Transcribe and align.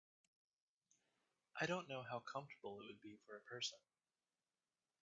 I 1.59 1.67
don’t 1.67 1.87
know 1.87 2.01
how 2.01 2.21
comfortable 2.21 2.79
it 2.81 2.85
would 2.87 3.01
be 3.01 3.17
for 3.23 3.35
a 3.35 3.41
person. 3.41 3.77